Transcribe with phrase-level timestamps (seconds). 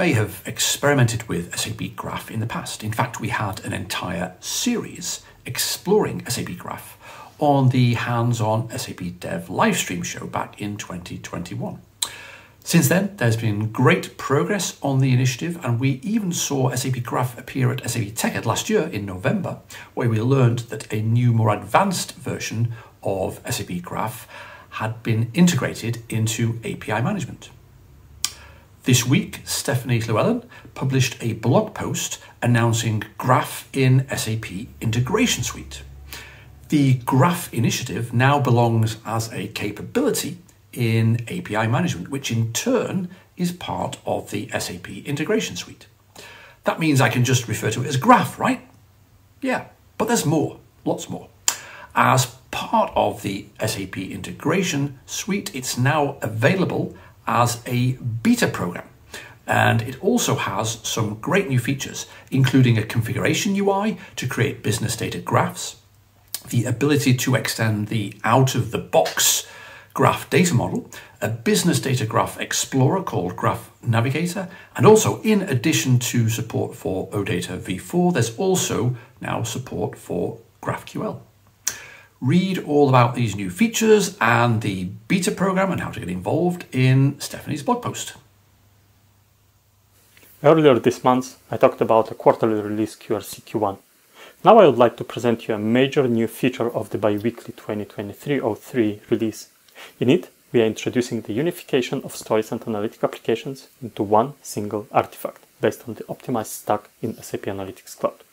[0.00, 2.82] may have experimented with SAP Graph in the past.
[2.82, 6.96] In fact, we had an entire series exploring SAP Graph
[7.38, 11.82] on the hands on SAP Dev livestream show back in 2021.
[12.64, 17.38] Since then, there's been great progress on the initiative, and we even saw SAP Graph
[17.38, 19.58] appear at SAP TechEd last year in November,
[19.92, 22.72] where we learned that a new, more advanced version
[23.02, 24.26] of SAP Graph
[24.70, 27.50] had been integrated into API management.
[28.84, 30.42] This week, Stephanie Llewellyn
[30.74, 34.46] published a blog post announcing Graph in SAP
[34.80, 35.82] Integration Suite.
[36.70, 40.38] The Graph initiative now belongs as a capability
[40.72, 45.86] in API management, which in turn is part of the SAP integration suite.
[46.64, 48.66] That means I can just refer to it as Graph, right?
[49.42, 49.66] Yeah,
[49.98, 51.28] but there's more, lots more.
[51.94, 56.94] As part of the SAP integration suite, it's now available
[57.30, 58.88] as a beta program.
[59.46, 64.96] And it also has some great new features, including a configuration UI to create business
[64.96, 65.76] data graphs,
[66.48, 69.46] the ability to extend the out of the box
[69.94, 75.98] graph data model, a business data graph explorer called Graph Navigator, and also in addition
[75.98, 81.20] to support for OData v4, there's also now support for GraphQL.
[82.20, 86.66] Read all about these new features and the beta program and how to get involved
[86.70, 88.12] in Stephanie's blog post.
[90.42, 93.78] Earlier this month, I talked about a quarterly release QRC Q1.
[94.44, 99.10] Now I would like to present you a major new feature of the biweekly 2023-03
[99.10, 99.48] release.
[99.98, 104.86] In it, we are introducing the unification of stories and analytic applications into one single
[104.92, 108.24] artifact based on the optimized stack in SAP Analytics Cloud.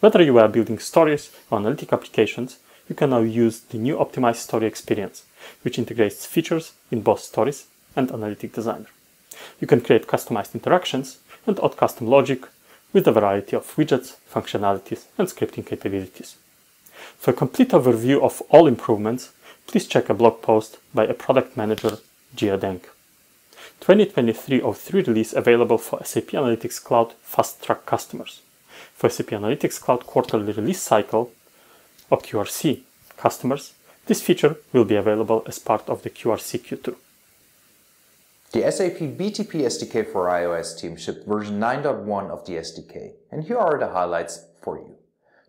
[0.00, 4.36] Whether you are building stories or analytic applications, you can now use the new optimized
[4.36, 5.24] story experience,
[5.62, 8.86] which integrates features in both stories and Analytic Designer.
[9.60, 12.46] You can create customized interactions and add custom logic
[12.92, 16.36] with a variety of widgets, functionalities, and scripting capabilities.
[17.18, 19.32] For a complete overview of all improvements,
[19.66, 21.98] please check a blog post by a product manager,
[22.34, 22.82] Gia Deng.
[23.80, 28.40] 2023-03 release available for SAP Analytics Cloud Fast Track customers.
[28.94, 31.32] For SAP Analytics Cloud quarterly release cycle,
[32.10, 32.82] or QRC
[33.16, 33.74] customers,
[34.06, 36.96] this feature will be available as part of the QRC Q2.
[38.52, 43.58] The SAP BTP SDK for iOS team shipped version 9.1 of the SDK, and here
[43.58, 44.94] are the highlights for you.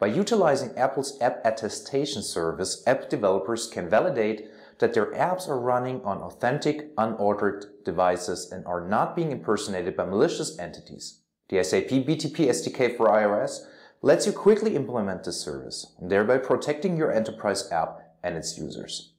[0.00, 4.48] By utilizing Apple's App Attestation service, app developers can validate
[4.78, 10.04] that their apps are running on authentic, unaltered devices and are not being impersonated by
[10.04, 11.20] malicious entities.
[11.48, 13.66] The SAP BTP SDK for iOS
[14.00, 19.12] lets you quickly implement this service, thereby protecting your enterprise app and its users.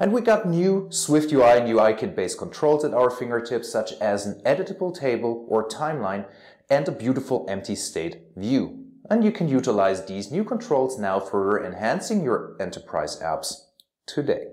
[0.00, 4.26] And we got new Swift UI and UIKit based controls at our fingertips, such as
[4.26, 6.26] an editable table or timeline
[6.68, 8.84] and a beautiful empty state view.
[9.10, 13.66] And you can utilize these new controls now further enhancing your enterprise apps
[14.06, 14.48] today.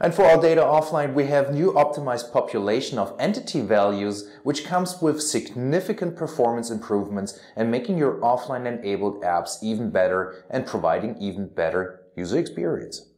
[0.00, 5.00] And for our data offline, we have new optimized population of entity values, which comes
[5.00, 11.48] with significant performance improvements and making your offline enabled apps even better and providing even
[11.48, 13.08] better user experience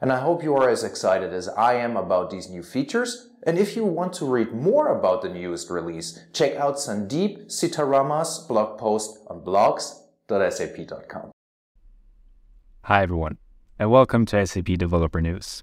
[0.00, 3.30] and I hope you are as excited as I am about these new features.
[3.44, 8.40] And if you want to read more about the newest release, check out Sandeep Sitarama's
[8.46, 11.30] blog post on blogs.sap.com.
[12.82, 13.38] Hi everyone,
[13.78, 15.62] and welcome to SAP Developer News.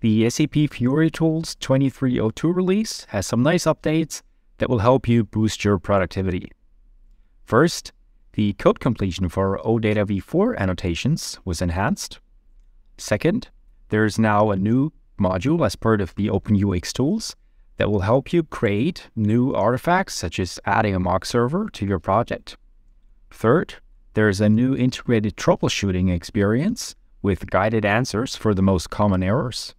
[0.00, 4.22] The SAP Fiori Tools 2302 release has some nice updates
[4.58, 6.50] that will help you boost your productivity.
[7.44, 7.92] First,
[8.32, 12.20] the code completion for OData v4 annotations was enhanced
[13.00, 13.48] Second,
[13.88, 17.34] there is now a new module as part of the OpenUX tools
[17.78, 21.98] that will help you create new artifacts, such as adding a mock server to your
[21.98, 22.58] project.
[23.30, 23.76] Third,
[24.12, 29.74] there is a new integrated troubleshooting experience with guided answers for the most common errors.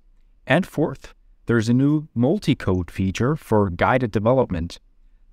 [0.47, 1.13] And fourth,
[1.45, 4.79] there's a new multi-code feature for guided development.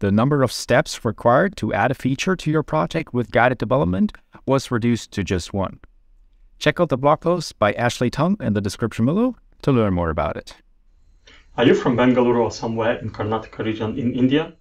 [0.01, 4.13] The number of steps required to add a feature to your project with guided development
[4.47, 5.81] was reduced to just one.
[6.59, 10.11] Check out the blog post by Ashley Tung in the description below to learn more
[10.11, 10.57] about it.
[11.57, 14.55] Are you from Bengaluru or somewhere in Karnataka region in India?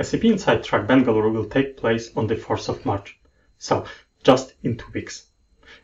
[0.00, 3.20] SAP Inside Track Bengaluru will take place on the 4th of March,
[3.58, 3.84] so
[4.22, 5.26] just in two weeks.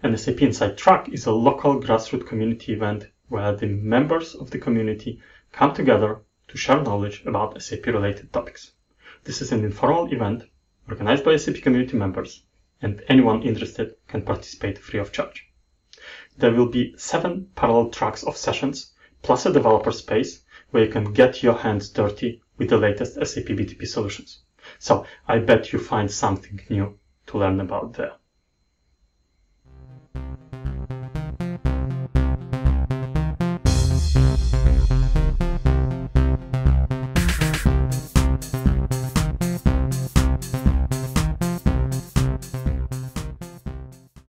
[0.02, 4.58] And SAP Inside Track is a local grassroots community event where the members of the
[4.58, 5.20] community
[5.52, 8.72] come together to share knowledge about SAP related topics.
[9.24, 10.44] This is an informal event
[10.88, 12.44] organized by SAP community members
[12.82, 15.48] and anyone interested can participate free of charge.
[16.36, 18.92] There will be seven parallel tracks of sessions,
[19.22, 23.46] plus a developer space where you can get your hands dirty with the latest SAP
[23.46, 24.40] BTP solutions.
[24.78, 28.12] So I bet you find something new to learn about there.